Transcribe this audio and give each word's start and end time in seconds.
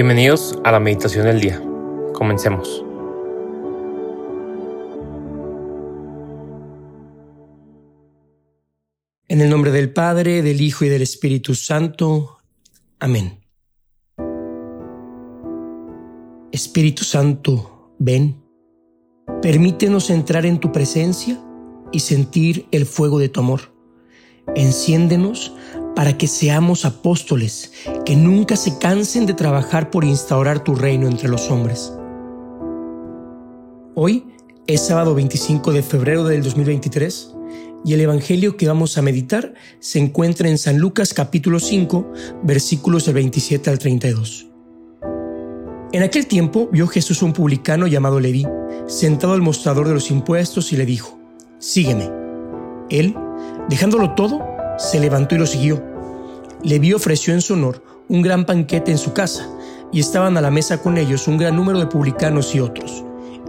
Bienvenidos 0.00 0.56
a 0.62 0.70
la 0.70 0.78
meditación 0.78 1.24
del 1.24 1.40
día. 1.40 1.60
Comencemos. 2.14 2.84
En 9.26 9.40
el 9.40 9.50
nombre 9.50 9.72
del 9.72 9.92
Padre, 9.92 10.42
del 10.42 10.60
Hijo 10.60 10.84
y 10.84 10.88
del 10.88 11.02
Espíritu 11.02 11.56
Santo. 11.56 12.38
Amén. 13.00 13.40
Espíritu 16.52 17.02
Santo, 17.02 17.92
ven. 17.98 18.40
Permítenos 19.42 20.10
entrar 20.10 20.46
en 20.46 20.60
tu 20.60 20.70
presencia 20.70 21.42
y 21.90 21.98
sentir 21.98 22.68
el 22.70 22.86
fuego 22.86 23.18
de 23.18 23.30
tu 23.30 23.40
amor. 23.40 23.62
Enciéndenos 24.54 25.56
para 25.94 26.16
que 26.16 26.26
seamos 26.26 26.84
apóstoles 26.84 27.72
que 28.04 28.16
nunca 28.16 28.56
se 28.56 28.78
cansen 28.78 29.26
de 29.26 29.34
trabajar 29.34 29.90
por 29.90 30.04
instaurar 30.04 30.62
tu 30.62 30.74
reino 30.74 31.06
entre 31.06 31.28
los 31.28 31.50
hombres. 31.50 31.92
Hoy 33.94 34.24
es 34.66 34.86
sábado 34.86 35.14
25 35.14 35.72
de 35.72 35.82
febrero 35.82 36.24
del 36.24 36.42
2023 36.42 37.34
y 37.84 37.94
el 37.94 38.00
Evangelio 38.00 38.56
que 38.56 38.68
vamos 38.68 38.98
a 38.98 39.02
meditar 39.02 39.54
se 39.80 39.98
encuentra 39.98 40.48
en 40.48 40.58
San 40.58 40.78
Lucas 40.78 41.14
capítulo 41.14 41.60
5 41.60 42.12
versículos 42.42 43.06
del 43.06 43.14
27 43.14 43.70
al 43.70 43.78
32. 43.78 44.48
En 45.92 46.02
aquel 46.02 46.26
tiempo 46.26 46.68
vio 46.70 46.86
Jesús 46.86 47.22
un 47.22 47.32
publicano 47.32 47.86
llamado 47.86 48.20
Leví, 48.20 48.46
sentado 48.86 49.32
al 49.32 49.40
mostrador 49.40 49.88
de 49.88 49.94
los 49.94 50.10
impuestos 50.10 50.72
y 50.72 50.76
le 50.76 50.84
dijo, 50.84 51.18
Sígueme. 51.58 52.10
Él, 52.90 53.14
dejándolo 53.68 54.14
todo, 54.14 54.40
se 54.78 55.00
levantó 55.00 55.34
y 55.34 55.38
lo 55.38 55.46
siguió. 55.46 55.82
Leví 56.62 56.92
ofreció 56.92 57.34
en 57.34 57.40
su 57.40 57.54
honor 57.54 57.82
un 58.08 58.22
gran 58.22 58.46
banquete 58.46 58.90
en 58.90 58.98
su 58.98 59.12
casa, 59.12 59.48
y 59.92 60.00
estaban 60.00 60.36
a 60.36 60.40
la 60.40 60.50
mesa 60.50 60.78
con 60.78 60.98
ellos 60.98 61.28
un 61.28 61.38
gran 61.38 61.56
número 61.56 61.78
de 61.78 61.86
publicanos 61.86 62.54
y 62.54 62.60
otros. 62.60 63.04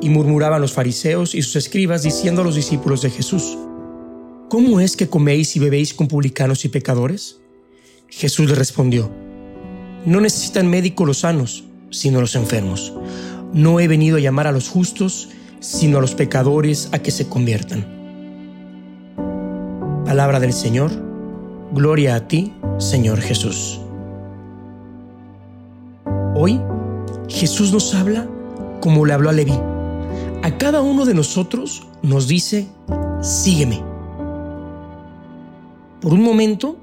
Y 0.00 0.08
murmuraban 0.08 0.60
los 0.60 0.72
fariseos 0.72 1.34
y 1.34 1.42
sus 1.42 1.56
escribas 1.56 2.02
diciendo 2.02 2.42
a 2.42 2.44
los 2.44 2.56
discípulos 2.56 3.02
de 3.02 3.10
Jesús, 3.10 3.56
¿Cómo 4.48 4.80
es 4.80 4.96
que 4.96 5.08
coméis 5.08 5.56
y 5.56 5.60
bebéis 5.60 5.94
con 5.94 6.08
publicanos 6.08 6.64
y 6.64 6.68
pecadores? 6.68 7.38
Jesús 8.08 8.50
le 8.50 8.54
respondió, 8.54 9.10
No 10.04 10.20
necesitan 10.20 10.68
médico 10.68 11.06
los 11.06 11.20
sanos, 11.20 11.64
sino 11.90 12.20
los 12.20 12.34
enfermos. 12.34 12.92
No 13.52 13.80
he 13.80 13.88
venido 13.88 14.16
a 14.16 14.20
llamar 14.20 14.46
a 14.46 14.52
los 14.52 14.68
justos, 14.68 15.28
sino 15.60 15.98
a 15.98 16.00
los 16.00 16.14
pecadores 16.14 16.88
a 16.92 16.98
que 16.98 17.10
se 17.10 17.28
conviertan. 17.28 17.86
Palabra 20.04 20.40
del 20.40 20.52
Señor, 20.52 21.11
gloria 21.72 22.16
a 22.16 22.28
ti, 22.28 22.52
Señor 22.78 23.20
Jesús. 23.20 23.80
Hoy 26.34 26.60
Jesús 27.28 27.72
nos 27.72 27.94
habla 27.94 28.28
como 28.80 29.06
le 29.06 29.14
habló 29.14 29.30
a 29.30 29.32
Leví. 29.32 29.58
A 30.42 30.58
cada 30.58 30.82
uno 30.82 31.04
de 31.04 31.14
nosotros 31.14 31.86
nos 32.02 32.28
dice, 32.28 32.68
sígueme. 33.22 33.82
Por 36.00 36.12
un 36.12 36.22
momento, 36.22 36.76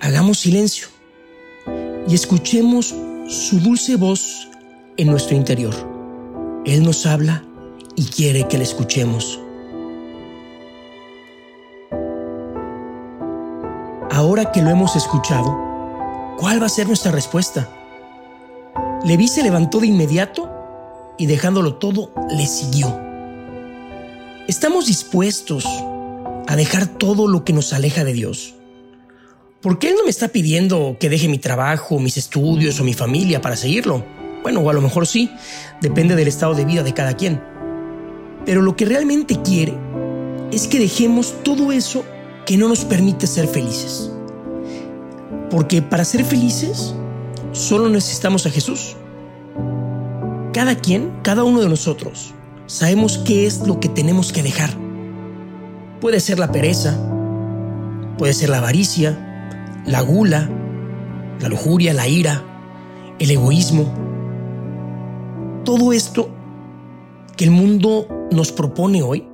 hagamos 0.00 0.38
silencio 0.38 0.88
y 2.06 2.14
escuchemos 2.14 2.94
su 3.28 3.60
dulce 3.60 3.96
voz 3.96 4.48
en 4.96 5.08
nuestro 5.08 5.36
interior. 5.36 5.74
Él 6.64 6.84
nos 6.84 7.06
habla 7.06 7.44
y 7.96 8.04
quiere 8.04 8.46
que 8.46 8.58
le 8.58 8.64
escuchemos. 8.64 9.40
Ahora 14.18 14.50
que 14.50 14.62
lo 14.62 14.70
hemos 14.70 14.96
escuchado, 14.96 15.56
¿cuál 16.38 16.60
va 16.60 16.66
a 16.66 16.68
ser 16.68 16.88
nuestra 16.88 17.12
respuesta? 17.12 17.68
Leví 19.04 19.28
se 19.28 19.44
levantó 19.44 19.78
de 19.78 19.86
inmediato 19.86 20.50
y 21.16 21.26
dejándolo 21.26 21.76
todo, 21.76 22.10
le 22.28 22.44
siguió. 22.48 22.98
¿Estamos 24.48 24.88
dispuestos 24.88 25.64
a 26.48 26.56
dejar 26.56 26.88
todo 26.88 27.28
lo 27.28 27.44
que 27.44 27.52
nos 27.52 27.72
aleja 27.72 28.02
de 28.02 28.12
Dios? 28.12 28.56
Porque 29.62 29.86
Él 29.90 29.94
no 29.96 30.02
me 30.02 30.10
está 30.10 30.26
pidiendo 30.26 30.96
que 30.98 31.08
deje 31.08 31.28
mi 31.28 31.38
trabajo, 31.38 32.00
mis 32.00 32.16
estudios 32.16 32.80
o 32.80 32.82
mi 32.82 32.94
familia 32.94 33.40
para 33.40 33.54
seguirlo. 33.54 34.04
Bueno, 34.42 34.62
o 34.62 34.68
a 34.68 34.72
lo 34.72 34.80
mejor 34.80 35.06
sí, 35.06 35.30
depende 35.80 36.16
del 36.16 36.26
estado 36.26 36.56
de 36.56 36.64
vida 36.64 36.82
de 36.82 36.92
cada 36.92 37.14
quien. 37.14 37.40
Pero 38.44 38.62
lo 38.62 38.74
que 38.74 38.84
realmente 38.84 39.40
quiere 39.42 39.78
es 40.50 40.66
que 40.66 40.80
dejemos 40.80 41.36
todo 41.44 41.70
eso 41.70 42.04
que 42.48 42.56
no 42.56 42.66
nos 42.66 42.86
permite 42.86 43.26
ser 43.26 43.46
felices. 43.46 44.10
Porque 45.50 45.82
para 45.82 46.02
ser 46.02 46.24
felices 46.24 46.94
solo 47.52 47.90
necesitamos 47.90 48.46
a 48.46 48.50
Jesús. 48.50 48.96
Cada 50.54 50.74
quien, 50.74 51.12
cada 51.22 51.44
uno 51.44 51.60
de 51.60 51.68
nosotros, 51.68 52.32
sabemos 52.64 53.18
qué 53.18 53.46
es 53.46 53.66
lo 53.66 53.80
que 53.80 53.90
tenemos 53.90 54.32
que 54.32 54.42
dejar. 54.42 54.70
Puede 56.00 56.20
ser 56.20 56.38
la 56.38 56.50
pereza, 56.50 56.98
puede 58.16 58.32
ser 58.32 58.48
la 58.48 58.58
avaricia, 58.58 59.82
la 59.84 60.00
gula, 60.00 60.48
la 61.40 61.50
lujuria, 61.50 61.92
la 61.92 62.08
ira, 62.08 62.42
el 63.18 63.30
egoísmo. 63.30 63.92
Todo 65.66 65.92
esto 65.92 66.30
que 67.36 67.44
el 67.44 67.50
mundo 67.50 68.08
nos 68.30 68.52
propone 68.52 69.02
hoy 69.02 69.28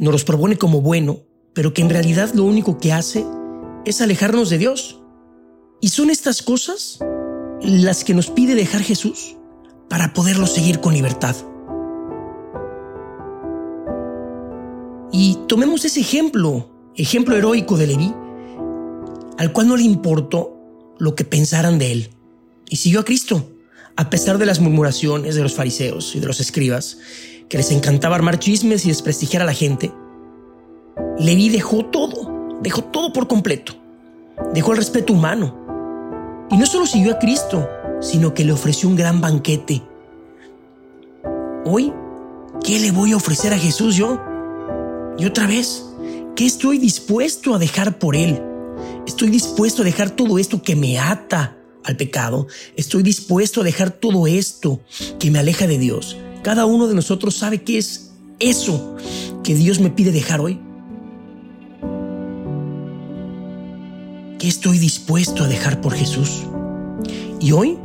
nos 0.00 0.12
los 0.12 0.24
propone 0.24 0.56
como 0.56 0.80
bueno, 0.80 1.20
pero 1.52 1.74
que 1.74 1.82
en 1.82 1.90
realidad 1.90 2.32
lo 2.34 2.44
único 2.44 2.78
que 2.78 2.92
hace 2.92 3.24
es 3.84 4.00
alejarnos 4.00 4.48
de 4.48 4.56
Dios. 4.56 4.98
Y 5.82 5.88
son 5.88 6.08
estas 6.08 6.42
cosas 6.42 6.98
las 7.62 8.02
que 8.02 8.14
nos 8.14 8.30
pide 8.30 8.54
dejar 8.54 8.80
Jesús 8.80 9.36
para 9.90 10.14
poderlo 10.14 10.46
seguir 10.46 10.80
con 10.80 10.94
libertad. 10.94 11.36
Y 15.12 15.38
tomemos 15.46 15.84
ese 15.84 16.00
ejemplo, 16.00 16.70
ejemplo 16.96 17.36
heroico 17.36 17.76
de 17.76 17.86
Leví, 17.88 18.14
al 19.36 19.52
cual 19.52 19.68
no 19.68 19.76
le 19.76 19.82
importó 19.82 20.56
lo 20.98 21.14
que 21.14 21.24
pensaran 21.24 21.78
de 21.78 21.92
él, 21.92 22.10
y 22.70 22.76
siguió 22.76 23.00
a 23.00 23.04
Cristo, 23.04 23.50
a 23.96 24.08
pesar 24.08 24.38
de 24.38 24.46
las 24.46 24.60
murmuraciones 24.60 25.34
de 25.34 25.42
los 25.42 25.54
fariseos 25.54 26.14
y 26.14 26.20
de 26.20 26.26
los 26.26 26.40
escribas, 26.40 26.98
que 27.50 27.58
les 27.58 27.72
encantaba 27.72 28.14
armar 28.14 28.38
chismes 28.38 28.86
y 28.86 28.88
desprestigiar 28.88 29.42
a 29.42 29.46
la 29.46 29.52
gente, 29.52 29.92
Leví 31.18 31.50
dejó 31.50 31.84
todo, 31.84 32.58
dejó 32.62 32.84
todo 32.84 33.12
por 33.12 33.26
completo. 33.26 33.74
Dejó 34.54 34.72
el 34.72 34.78
respeto 34.78 35.12
humano. 35.12 36.46
Y 36.50 36.56
no 36.56 36.64
solo 36.64 36.86
siguió 36.86 37.12
a 37.12 37.18
Cristo, 37.18 37.68
sino 38.00 38.32
que 38.32 38.44
le 38.44 38.52
ofreció 38.52 38.88
un 38.88 38.96
gran 38.96 39.20
banquete. 39.20 39.82
Hoy, 41.66 41.92
¿qué 42.64 42.78
le 42.78 42.92
voy 42.92 43.12
a 43.12 43.16
ofrecer 43.16 43.52
a 43.52 43.58
Jesús 43.58 43.96
yo? 43.96 44.18
Y 45.18 45.26
otra 45.26 45.46
vez, 45.46 45.84
¿qué 46.36 46.46
estoy 46.46 46.78
dispuesto 46.78 47.54
a 47.54 47.58
dejar 47.58 47.98
por 47.98 48.16
Él? 48.16 48.40
Estoy 49.06 49.28
dispuesto 49.28 49.82
a 49.82 49.84
dejar 49.84 50.10
todo 50.10 50.38
esto 50.38 50.62
que 50.62 50.76
me 50.76 50.98
ata 50.98 51.58
al 51.84 51.96
pecado. 51.96 52.46
Estoy 52.76 53.02
dispuesto 53.02 53.60
a 53.60 53.64
dejar 53.64 53.90
todo 53.90 54.26
esto 54.26 54.80
que 55.18 55.30
me 55.30 55.40
aleja 55.40 55.66
de 55.66 55.78
Dios 55.78 56.16
cada 56.42 56.66
uno 56.66 56.88
de 56.88 56.94
nosotros 56.94 57.36
sabe 57.36 57.62
qué 57.62 57.78
es 57.78 58.12
eso 58.38 58.96
que 59.42 59.54
Dios 59.54 59.80
me 59.80 59.90
pide 59.90 60.12
dejar 60.12 60.40
hoy. 60.40 60.58
¿Qué 64.38 64.48
estoy 64.48 64.78
dispuesto 64.78 65.44
a 65.44 65.48
dejar 65.48 65.80
por 65.80 65.94
Jesús? 65.94 66.44
Y 67.40 67.52
hoy 67.52 67.78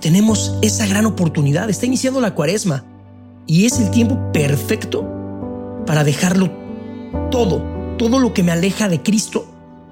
tenemos 0.00 0.54
esa 0.62 0.86
gran 0.86 1.06
oportunidad. 1.06 1.70
Está 1.70 1.86
iniciando 1.86 2.20
la 2.20 2.34
cuaresma 2.34 2.84
y 3.46 3.64
es 3.64 3.78
el 3.80 3.90
tiempo 3.90 4.30
perfecto 4.32 5.08
para 5.86 6.04
dejarlo 6.04 6.50
todo, 7.30 7.62
todo 7.96 8.18
lo 8.18 8.34
que 8.34 8.42
me 8.42 8.52
aleja 8.52 8.88
de 8.88 9.02
Cristo, 9.02 9.46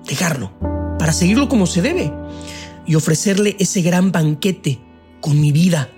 dejarlo, 0.06 0.50
para 0.98 1.12
seguirlo 1.12 1.48
como 1.48 1.66
se 1.66 1.80
debe 1.80 2.12
y 2.86 2.96
ofrecerle 2.96 3.56
ese 3.58 3.80
gran 3.80 4.12
banquete 4.12 4.78
con 5.20 5.40
mi 5.40 5.52
vida, 5.52 5.88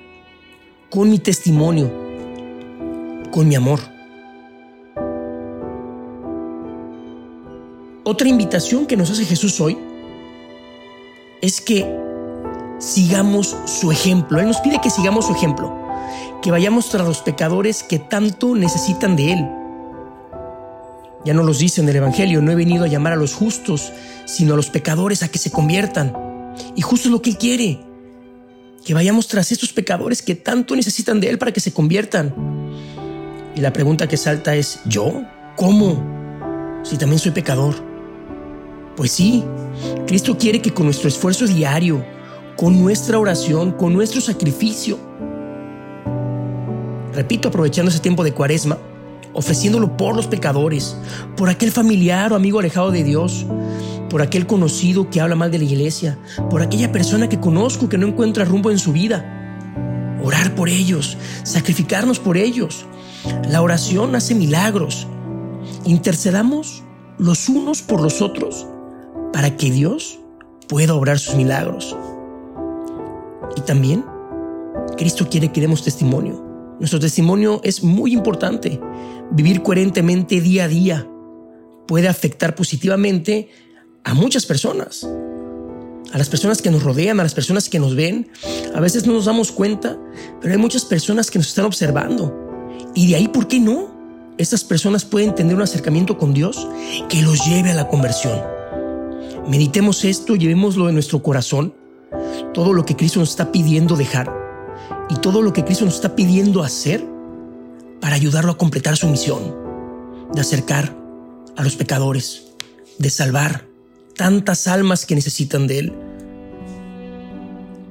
con 0.97 1.11
mi 1.11 1.19
testimonio, 1.19 1.93
con 3.31 3.47
mi 3.47 3.55
amor. 3.55 3.81
Otra 8.03 8.27
invitación 8.27 8.87
que 8.87 8.97
nos 8.97 9.11
hace 9.11 9.27
Jesús 9.27 9.61
hoy 9.61 9.77
es 11.43 11.61
que 11.61 11.85
sigamos 12.79 13.55
su 13.67 13.93
ejemplo. 13.93 14.41
Él 14.41 14.47
nos 14.47 14.57
pide 14.61 14.81
que 14.81 14.89
sigamos 14.89 15.27
su 15.27 15.35
ejemplo, 15.35 15.71
que 16.41 16.51
vayamos 16.51 16.89
tras 16.89 17.07
los 17.07 17.19
pecadores 17.19 17.83
que 17.83 17.99
tanto 17.99 18.55
necesitan 18.55 19.17
de 19.17 19.35
Él. 19.35 19.51
Ya 21.27 21.35
no 21.35 21.43
los 21.43 21.59
dice 21.59 21.83
en 21.83 21.91
el 21.91 21.97
Evangelio, 21.97 22.41
no 22.41 22.53
he 22.53 22.55
venido 22.55 22.85
a 22.85 22.89
llamar 22.89 23.13
a 23.13 23.17
los 23.17 23.35
justos, 23.35 23.93
sino 24.25 24.55
a 24.55 24.57
los 24.57 24.71
pecadores 24.71 25.23
a 25.23 25.29
que 25.29 25.37
se 25.37 25.51
conviertan. 25.51 26.17
Y 26.75 26.81
justo 26.81 27.09
es 27.09 27.13
lo 27.13 27.21
que 27.21 27.29
Él 27.29 27.37
quiere, 27.37 27.81
que 28.87 28.95
vayamos 28.95 29.27
tras 29.27 29.51
estos 29.51 29.73
pecadores 29.73 30.23
que 30.23 30.37
tanto 30.37 30.77
necesitan 30.77 31.19
de 31.19 31.29
Él 31.29 31.39
para 31.39 31.51
que 31.51 31.59
se 31.59 31.73
conviertan. 31.73 32.33
Y 33.57 33.61
la 33.61 33.73
pregunta 33.73 34.07
que 34.07 34.17
salta 34.17 34.55
es, 34.55 34.79
¿yo? 34.85 35.25
¿Cómo? 35.57 36.81
Si 36.85 36.97
también 36.97 37.19
soy 37.19 37.33
pecador. 37.33 37.75
Pues 38.97 39.11
sí, 39.11 39.43
Cristo 40.07 40.39
quiere 40.39 40.63
que 40.63 40.73
con 40.73 40.87
nuestro 40.87 41.09
esfuerzo 41.09 41.49
diario, 41.49 42.05
con 42.57 42.81
nuestra 42.81 43.19
oración, 43.19 43.73
con 43.73 43.93
nuestro 43.93 44.21
sacrificio. 44.21 45.01
Repito, 47.13 47.49
aprovechando 47.49 47.91
ese 47.91 47.99
tiempo 47.99 48.23
de 48.23 48.35
cuaresma, 48.35 48.79
ofreciéndolo 49.33 49.97
por 49.97 50.15
los 50.15 50.29
pecadores, 50.29 50.97
por 51.37 51.49
aquel 51.49 51.73
familiar 51.73 52.33
o 52.33 52.37
amigo 52.37 52.61
alejado 52.61 52.93
de 52.93 53.03
Dios, 53.03 53.47
por 54.09 54.23
aquel 54.23 54.47
conocido 54.47 55.11
que 55.11 55.21
habla 55.21 55.35
mal 55.35 55.51
de 55.51 55.59
la 55.59 55.65
iglesia, 55.65 56.19
por 56.51 56.63
aquella 56.63 56.93
persona 56.93 57.29
que 57.29 57.41
conozco 57.41 57.89
que 57.89 57.99
no 57.99 58.07
encuentra 58.07 58.45
rumbo 58.45 58.71
en 58.71 58.79
su 58.79 58.93
vida. 58.93 59.33
Orar 60.23 60.55
por 60.55 60.69
ellos, 60.69 61.17
sacrificarnos 61.43 62.19
por 62.19 62.37
ellos. 62.37 62.87
La 63.49 63.63
oración 63.63 64.15
hace 64.15 64.35
milagros. 64.35 65.07
Intercedamos 65.85 66.83
los 67.19 67.49
unos 67.49 67.83
por 67.83 68.01
los 68.01 68.23
otros 68.23 68.67
para 69.33 69.57
que 69.57 69.71
Dios 69.71 70.19
pueda 70.69 70.95
obrar 70.95 71.19
sus 71.19 71.35
milagros. 71.35 71.97
Y 73.57 73.61
también 73.63 74.05
Cristo 74.97 75.29
quiere 75.29 75.53
que 75.53 75.61
demos 75.61 75.83
testimonio. 75.83 76.43
Nuestro 76.79 77.01
testimonio 77.01 77.61
es 77.65 77.83
muy 77.83 78.13
importante. 78.13 78.81
Vivir 79.31 79.63
coherentemente 79.63 80.41
día 80.41 80.65
a 80.65 80.69
día 80.69 81.09
puede 81.87 82.09
afectar 82.09 82.55
positivamente 82.55 83.49
a 84.07 84.15
muchas 84.15 84.47
personas, 84.47 85.05
a 86.13 86.17
las 86.17 86.29
personas 86.29 86.63
que 86.63 86.71
nos 86.71 86.85
rodean, 86.85 87.19
a 87.19 87.25
las 87.25 87.35
personas 87.35 87.69
que 87.69 87.81
nos 87.81 87.97
ven. 87.97 88.29
A 88.73 88.79
veces 88.79 89.05
no 89.05 89.13
nos 89.13 89.25
damos 89.25 89.51
cuenta, 89.51 89.99
pero 90.41 90.55
hay 90.55 90.61
muchas 90.61 90.85
personas 90.85 91.29
que 91.29 91.41
nos 91.41 91.49
están 91.49 91.65
observando. 91.65 92.33
Y 92.95 93.09
de 93.09 93.17
ahí, 93.17 93.27
¿por 93.27 93.49
qué 93.49 93.59
no? 93.59 93.91
Estas 94.39 94.63
personas 94.63 95.05
pueden 95.05 95.35
tener 95.35 95.57
un 95.57 95.63
acercamiento 95.63 96.19
con 96.19 96.33
Dios 96.33 96.69
que 97.09 97.21
los 97.21 97.45
lleve 97.47 97.73
a 97.73 97.75
la 97.75 97.89
conversión. 97.89 98.41
Meditemos 99.49 100.05
esto, 100.05 100.37
llevémoslo 100.37 100.89
en 100.89 100.95
nuestro 100.95 101.21
corazón, 101.21 101.75
todo 102.55 102.73
lo 102.73 102.87
que 102.87 102.95
Cristo 102.95 103.19
nos 103.19 103.31
está 103.31 103.51
pidiendo 103.51 103.97
dejar 103.97 104.33
y 105.11 105.17
todo 105.17 105.43
lo 105.43 105.53
que 105.53 105.65
Cristo 105.65 105.85
nos 105.85 105.97
está 105.97 106.15
pidiendo 106.15 106.63
hacer 106.63 107.05
para 108.01 108.15
ayudarlo 108.15 108.53
a 108.53 108.59
completar 108.59 108.97
su 108.97 109.09
misión, 109.09 109.53
de 110.33 110.41
acercar 110.41 110.97
a 111.57 111.65
los 111.65 111.75
pecadores, 111.75 112.53
de 112.99 113.11
salvar 113.11 113.76
tantas 114.17 114.67
almas 114.67 115.07
que 115.07 115.15
necesitan 115.15 115.67
de 115.67 115.79
Él. 115.79 115.93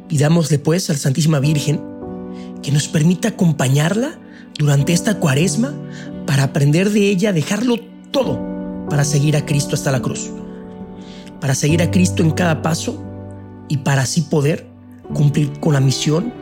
Pidámosle 0.07 0.59
pues 0.59 0.89
al 0.89 0.97
Santísima 0.97 1.39
Virgen 1.39 1.81
que 2.61 2.71
nos 2.71 2.87
permita 2.87 3.29
acompañarla 3.29 4.19
durante 4.57 4.93
esta 4.93 5.19
cuaresma 5.19 5.73
para 6.25 6.43
aprender 6.43 6.89
de 6.89 7.09
ella, 7.09 7.33
dejarlo 7.33 7.77
todo 8.11 8.39
para 8.89 9.03
seguir 9.03 9.35
a 9.35 9.45
Cristo 9.45 9.75
hasta 9.75 9.91
la 9.91 10.01
cruz, 10.01 10.31
para 11.39 11.55
seguir 11.55 11.81
a 11.81 11.91
Cristo 11.91 12.23
en 12.23 12.31
cada 12.31 12.61
paso 12.61 13.03
y 13.67 13.77
para 13.77 14.03
así 14.03 14.21
poder 14.21 14.67
cumplir 15.13 15.59
con 15.59 15.73
la 15.73 15.79
misión 15.79 16.33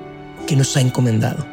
que 0.47 0.55
nos 0.55 0.75
ha 0.77 0.81
encomendado. 0.81 1.52